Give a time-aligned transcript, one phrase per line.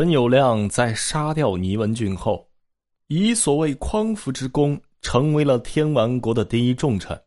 [0.00, 2.48] 陈友谅在杀掉倪文俊后，
[3.08, 7.20] 以所谓匡扶之功，成为了天完国的第一重臣。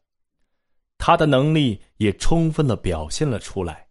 [0.97, 3.86] 他的能力也充分的表现了出来，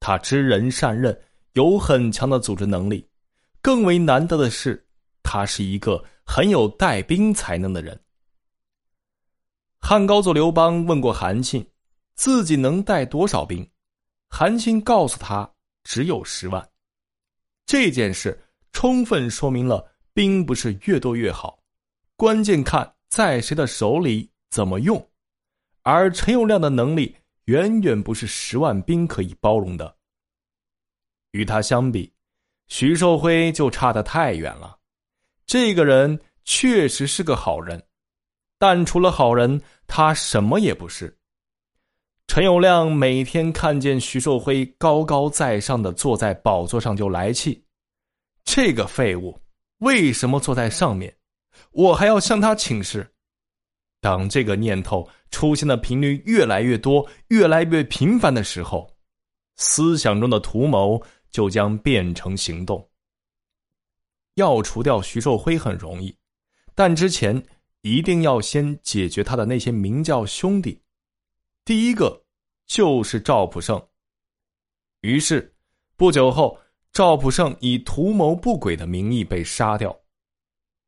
[0.00, 1.16] 他知人善任，
[1.52, 3.08] 有很强的组织能力。
[3.60, 4.84] 更为难得的是，
[5.22, 7.96] 他是一个很有带兵才能的人。
[9.78, 11.64] 汉高祖刘邦问过韩信，
[12.16, 13.64] 自己能带多少兵？
[14.28, 15.48] 韩信告诉他，
[15.84, 16.68] 只有十万。
[17.66, 18.38] 这件事
[18.72, 21.58] 充分说明了兵不是越多越好，
[22.16, 25.10] 关键看在谁的手里怎么用。
[25.82, 29.96] 而陈友谅的能力远远不是十万兵可以包容的。
[31.32, 32.12] 与他相比，
[32.68, 34.78] 徐寿辉就差得太远了。
[35.46, 37.82] 这个人确实是个好人，
[38.58, 41.18] 但除了好人，他什么也不是。
[42.26, 47.62] 陈友谅每天看见徐寿辉高高在上的坐在宝座上就来气，
[48.44, 49.38] 这个废物
[49.78, 51.14] 为什么坐在上面？
[51.72, 53.06] 我还要向他请示。
[54.00, 58.90] 当这个念头出现的频率越来越多、越来越频繁的时候，
[59.56, 61.00] 思想中的图谋
[61.30, 62.88] 就将变成行动。
[64.36, 66.16] 要除掉徐寿辉很容易，
[66.74, 67.40] 但之前
[67.82, 70.81] 一定要先解决他的那些明教兄弟。
[71.72, 72.22] 第一个。
[72.66, 73.82] 就是赵普胜。
[75.00, 75.54] 于是，
[75.96, 76.58] 不久后，
[76.92, 79.98] 赵普胜以图谋不轨的名义被杀掉。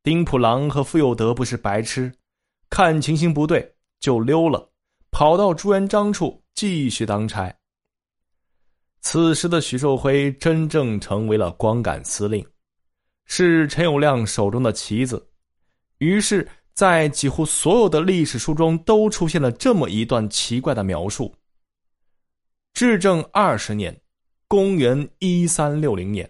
[0.03, 2.11] 丁普郎和傅有德不是白痴，
[2.69, 4.71] 看情形不对就溜了，
[5.09, 7.51] 跑到朱元璋处继续当差。
[9.01, 12.47] 此时的徐寿辉真正成为了光杆司令，
[13.25, 15.27] 是陈友谅手中的棋子。
[15.97, 21.33] 于是，在几乎所有的历史书中都出现了这么一段奇怪的描述。
[22.73, 23.97] 至正二十年，
[24.49, 26.29] 公元一三六零年，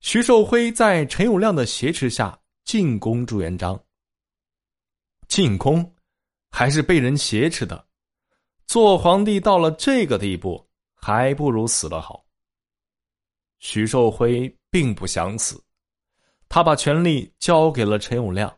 [0.00, 3.78] 徐寿辉在陈友谅的挟持下进攻朱元璋。
[5.26, 5.94] 进攻，
[6.52, 7.84] 还是被人挟持的？
[8.68, 12.24] 做皇帝到了这个地步，还不如死了好。
[13.58, 15.60] 徐寿辉并不想死，
[16.48, 18.52] 他把权力交给了陈友谅，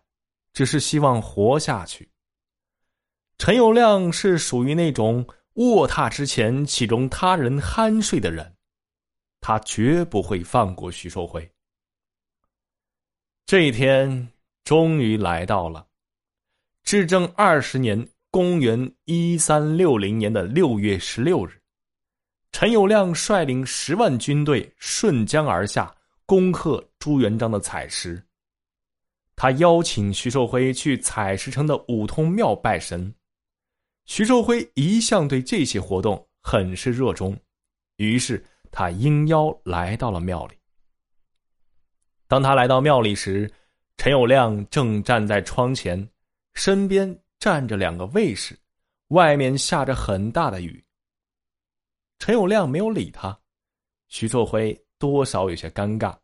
[0.53, 2.09] 只是希望活下去。
[3.39, 5.27] 陈友谅是属于那种。
[5.57, 8.57] 卧榻之前岂容他人酣睡的人，
[9.39, 11.47] 他绝不会放过徐寿辉。
[13.45, 14.31] 这一天
[14.65, 15.87] 终于来到了，
[16.85, 21.61] 至正二十年（公元一三六零年的六月十六日），
[22.51, 28.27] 陈友谅率领十万军队顺江而下，攻克朱元璋的采石。
[29.43, 33.13] 他邀请徐寿辉去采石城的五通庙拜神。
[34.05, 37.37] 徐寿辉一向对这些活动很是热衷，
[37.97, 40.55] 于是他应邀来到了庙里。
[42.29, 43.53] 当他来到庙里时，
[43.97, 46.09] 陈友谅正站在窗前，
[46.55, 48.57] 身边站着两个卫士，
[49.09, 50.81] 外面下着很大的雨。
[52.21, 53.37] 陈友谅没有理他，
[54.07, 56.17] 徐寿辉多少有些尴尬。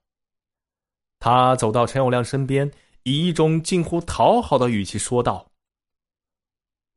[1.19, 2.71] 他走到陈友谅身边，
[3.09, 5.51] 以一种近乎讨好的语气说道。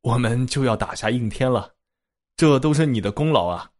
[0.02, 1.76] 我们就要打下应天了，
[2.36, 3.72] 这都是你的功劳啊！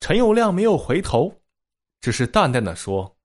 [0.00, 1.40] 陈友谅没有回头，
[2.00, 3.16] 只是淡淡的说：“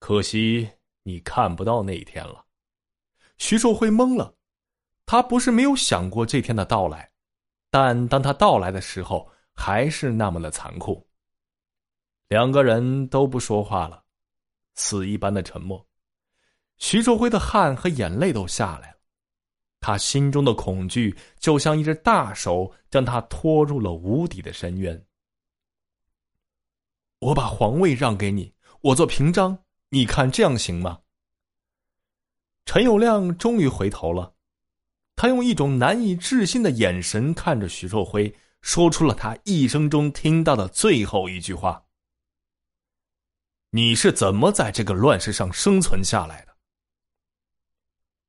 [0.00, 0.68] 可惜
[1.04, 2.44] 你看不到那一天了。”
[3.38, 4.34] 徐寿辉懵了，
[5.06, 7.10] 他不是没有想过这天的到来，
[7.70, 11.08] 但当他到来的时候，还是那么的残酷。
[12.28, 14.04] 两个人都不说话了，
[14.74, 15.86] 死一般的沉默。
[16.84, 18.98] 徐寿辉的汗和眼泪都下来了。
[19.80, 25.02] 他心中的恐惧就像一只大手将他拖入了无底的深渊。
[27.20, 28.52] 我把皇位让给你，
[28.82, 29.58] 我做平章，
[29.88, 31.00] 你看这样行吗？
[32.66, 34.34] 陈友谅终于回头了，
[35.16, 41.86] 他用一种难以置信的眼神看着徐寿辉，说出了他一生中听到的最后一句话
[43.72, 46.52] ：“你是怎么在这个乱世上生存下来的？”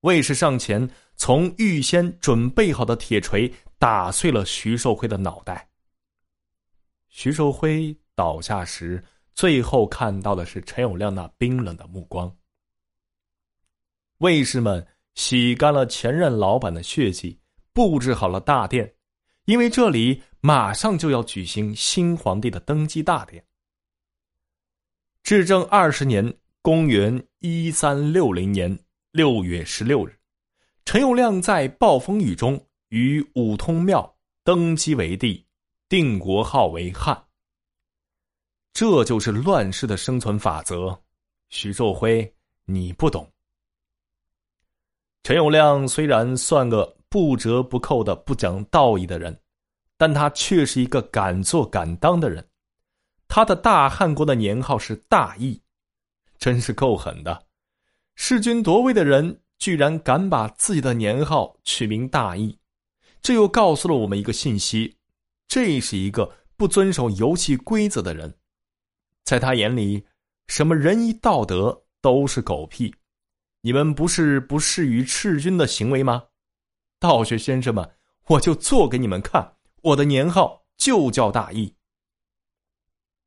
[0.06, 5.68] 卫士上前，从预先准备好的铁锤打碎了徐寿辉的脑袋。
[7.10, 9.04] 徐寿辉倒下时，
[9.34, 12.32] 最后看到的是陈友谅那冰冷的目光。
[14.20, 14.86] 卫士们
[15.16, 17.40] 洗干了前任老板的血迹，
[17.74, 18.94] 布置好了大殿，
[19.46, 23.44] 因为这里马上就要举行新皇帝的登基大典。
[25.24, 26.32] 至正二十年
[26.62, 28.78] （公元一三六零年）。
[29.16, 30.14] 六月十六日，
[30.84, 34.14] 陈友谅在暴风雨中于五通庙
[34.44, 35.42] 登基为帝，
[35.88, 37.18] 定国号为汉。
[38.74, 41.02] 这就是乱世的生存法则。
[41.48, 42.30] 徐寿辉，
[42.66, 43.26] 你不懂。
[45.24, 49.40] 陈友谅虽然算个不折不扣的不讲道义的人，
[49.96, 52.46] 但他却是一个敢做敢当的人。
[53.30, 55.58] 他的大汉国的年号是大义，
[56.38, 57.45] 真是够狠的。
[58.16, 62.58] 弑君夺位的人居然敢把自己的年号取名大义，
[63.22, 64.98] 这又告诉了我们一个信息：
[65.48, 68.34] 这是一个不遵守游戏规则的人。
[69.24, 70.06] 在他眼里，
[70.48, 72.94] 什么仁义道德都是狗屁。
[73.62, 76.24] 你们不是不适于弑君的行为吗？
[77.00, 77.98] 道学先生们，
[78.28, 81.74] 我就做给你们看，我的年号就叫大义。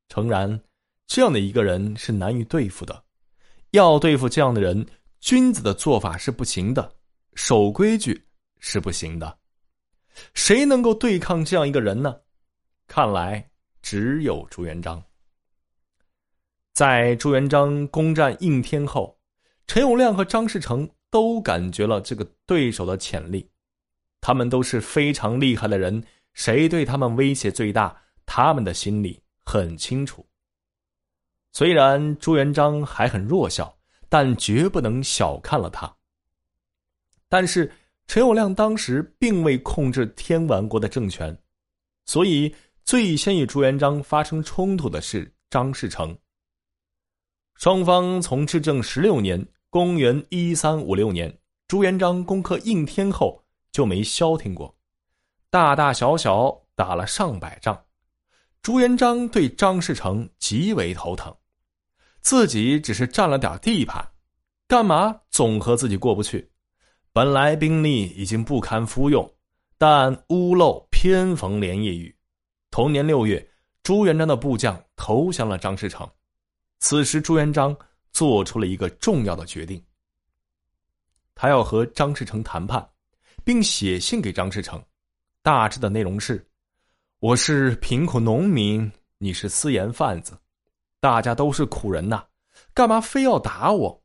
[0.07, 0.61] 诚然，
[1.05, 3.03] 这样的一个人是难以对付的。
[3.71, 4.85] 要对付这样的人，
[5.19, 6.91] 君子的做法是不行的，
[7.35, 8.25] 守规矩
[8.59, 9.37] 是不行的。
[10.33, 12.15] 谁能够对抗这样一个人呢？
[12.87, 13.49] 看来
[13.81, 15.01] 只有朱元璋。
[16.73, 19.17] 在朱元璋攻占应天后，
[19.67, 23.49] 陈友谅和张士诚都感觉了这个对手的潜力。
[24.21, 27.95] 他们都是非常厉害的人，谁对他们威胁最大，
[28.25, 30.25] 他们的心里很清楚。
[31.51, 35.91] 虽然朱元璋还很弱小，但绝不能小看了他。
[37.27, 37.71] 但是
[38.07, 41.37] 陈友谅当时并未控制天完国的政权，
[42.05, 46.17] 所以最先与朱元璋发生冲突的是张士诚。
[47.55, 51.37] 双方从至正十六年（公元一三五六年）
[51.67, 54.75] 朱元璋攻克应天后就没消停过，
[55.49, 57.85] 大大小小打了上百仗。
[58.61, 61.35] 朱元璋对张士诚极为头疼。
[62.21, 64.05] 自己只是占了点地盘，
[64.67, 66.49] 干嘛总和自己过不去？
[67.11, 69.33] 本来兵力已经不堪敷用，
[69.77, 72.15] 但屋漏偏逢连夜雨。
[72.69, 73.49] 同年六月，
[73.81, 76.07] 朱元璋的部将投降了张士诚。
[76.79, 77.75] 此时，朱元璋
[78.11, 79.83] 做出了一个重要的决定：
[81.33, 82.87] 他要和张士诚谈判，
[83.43, 84.81] 并写信给张士诚。
[85.41, 86.45] 大致的内容是
[87.19, 90.37] ：“我是贫苦农民，你是私盐贩子。”
[90.99, 92.23] 大家都是苦人呐，
[92.73, 94.03] 干嘛非要打我？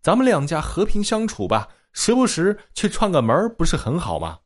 [0.00, 4.38] 咱们两家和平相处吧，时不时去串个门不是很好吗？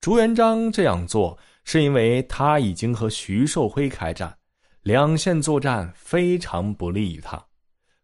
[0.00, 4.36] 朱元璋这样做是因为他已经和徐寿辉开战，
[4.82, 7.40] 两线作战非常不利于他。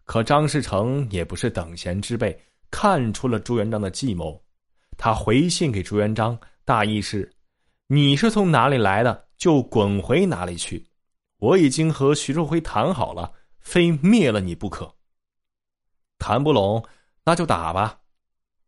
[0.04, 2.38] 可张士诚也不是等闲之辈，
[2.70, 4.40] 看出了朱元璋的计谋，
[4.96, 7.28] 他回信给朱元璋，大意是：
[7.88, 10.86] 你是从哪里来的，就滚回哪里去。
[11.38, 14.94] 我已经和徐寿辉谈好了，非灭了你不可。
[16.18, 16.82] 谈不拢，
[17.24, 18.00] 那就打吧。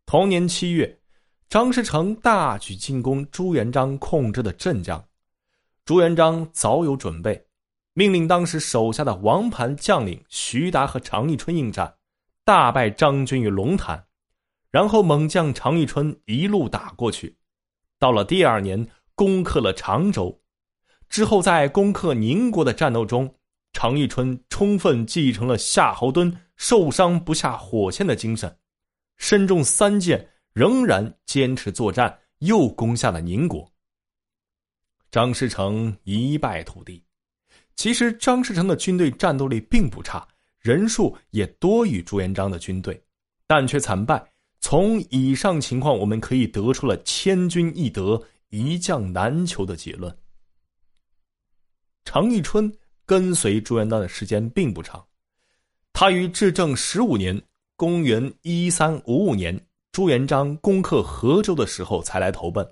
[0.05, 1.01] 同年七月，
[1.49, 5.03] 张士诚大举进攻朱元璋控制的镇江。
[5.85, 7.47] 朱元璋早有准备，
[7.95, 11.97] 命令当时手下的王盘将领徐达和常遇春应战，
[12.45, 14.07] 大败张军于龙潭，
[14.71, 17.39] 然后猛将常遇春一路打过去，
[17.99, 20.43] 到了第二年，攻克了常州。
[21.09, 23.33] 之后，在攻克宁国的战斗中，
[23.73, 28.55] 常遇春充分继承了夏侯惇受伤不下火线的精神，
[29.17, 33.71] 身中三箭，仍然坚持作战，又攻下了宁国。
[35.11, 37.03] 张士诚一败涂地。
[37.75, 40.27] 其实，张士诚的军队战斗力并不差，
[40.59, 43.01] 人数也多于朱元璋的军队，
[43.47, 44.23] 但却惨败。
[44.61, 50.15] 从以上情况，我们可以得出了“千军易得，一将难求”的结论。
[52.11, 52.75] 常遇春
[53.05, 55.07] 跟随朱元璋的时间并不长，
[55.93, 57.39] 他于至正十五年
[57.77, 59.55] （公元一三五五年）
[59.93, 62.67] 朱元璋攻克河州的时候才来投奔。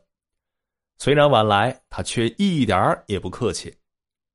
[0.96, 3.76] 虽然晚来，他却一点儿也不客气，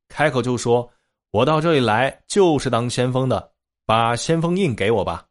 [0.08, 0.88] 开口就说
[1.34, 3.53] ：“我到这里来就是当先锋的，
[3.88, 5.25] 把先锋印给我吧。”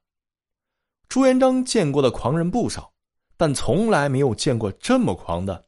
[1.09, 2.93] 朱元璋见过的狂人不少，
[3.37, 5.65] 但从来没有见过这么狂的。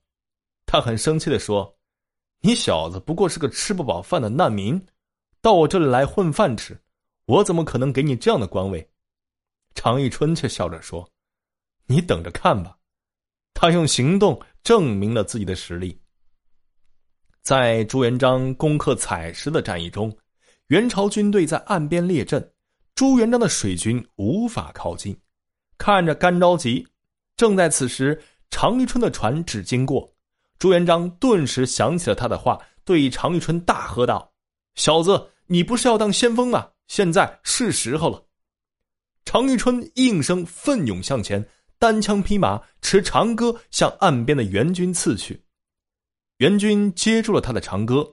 [0.66, 1.72] 他很生气的说。
[2.44, 4.84] 你小子不过是个吃不饱饭的难民，
[5.40, 6.76] 到我这里来混饭吃，
[7.26, 8.90] 我怎么可能给你这样的官位？
[9.76, 11.08] 常遇春却笑着说
[11.86, 12.76] ：“你等着看吧。”
[13.54, 15.96] 他用行动证明了自己的实力。
[17.42, 20.12] 在朱元璋攻克采石的战役中，
[20.66, 22.52] 元朝军队在岸边列阵，
[22.96, 25.16] 朱元璋的水军无法靠近，
[25.78, 26.84] 看着干着急。
[27.36, 28.20] 正在此时，
[28.50, 30.12] 常遇春的船只经过。
[30.62, 34.32] 朱元璋顿时想起了他的话，对常遇春大喝道
[34.76, 36.68] ：“小子，你不是要当先锋吗？
[36.86, 38.24] 现在是时候了。”
[39.26, 41.44] 常遇春应声奋勇向前，
[41.80, 45.42] 单枪匹马，持长戈向岸边的援军刺去。
[46.36, 48.08] 援军接住了他的长戈，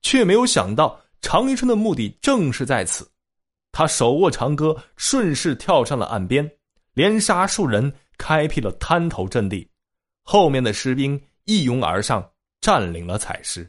[0.00, 3.06] 却没有想到常遇春的目的正是在此。
[3.72, 6.50] 他手握长戈，顺势跳上了岸边，
[6.94, 9.68] 连杀数人，开辟了滩头阵地。
[10.22, 13.68] 后面的士兵一拥而上，占领了采石。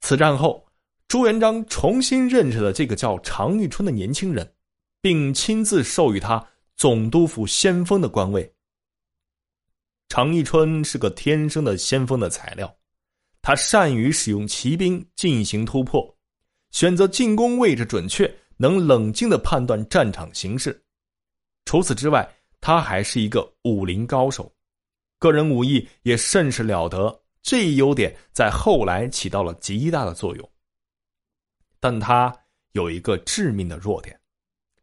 [0.00, 0.66] 此战后，
[1.08, 4.54] 朱元璋重新认识了这个叫常遇春的年轻人，
[5.00, 6.46] 并亲自授予他
[6.76, 8.50] 总督府先锋的官位。
[10.08, 12.74] 常遇春是个天生的先锋的材料，
[13.42, 16.16] 他善于使用骑兵进行突破，
[16.70, 20.82] 选择进攻位置准确，能冷静的判断战场形势。
[21.64, 22.28] 除此之外，
[22.60, 24.52] 他还是一个武林高手，
[25.20, 27.22] 个人武艺也甚是了得。
[27.42, 30.50] 这一优点在后来起到了极大的作用。
[31.78, 32.36] 但他
[32.72, 34.20] 有一个致命的弱点，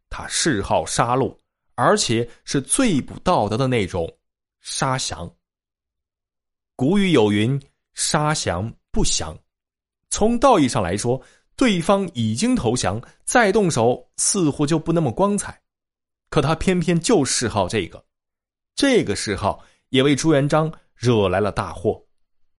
[0.08, 1.36] 他嗜好杀戮，
[1.74, 4.10] 而且是最不道德的那种。
[4.60, 5.30] 杀降。
[6.74, 7.60] 古语有云
[7.94, 9.38] ：“杀降不降。”
[10.10, 11.22] 从道义上来说，
[11.54, 15.60] 对方已经投降，再动手似乎就不那么光彩。
[16.28, 18.04] 可他偏偏就嗜好这个，
[18.74, 22.07] 这个嗜好也为朱元璋惹来了大祸。